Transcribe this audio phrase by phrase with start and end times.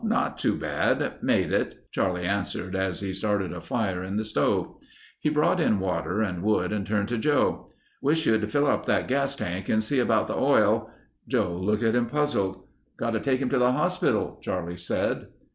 [0.03, 1.21] "Not too bad...
[1.21, 4.77] made it," Charlie answered as he started a fire in the stove.
[5.19, 7.69] He brought in water and wood and turned to Joe.
[8.01, 10.89] "Wish you'd fill up that gas tank and see about the oil...."
[11.27, 12.65] Joe looked at him, puzzled.
[12.97, 15.27] "Got to take him to the hospital," Charlie said.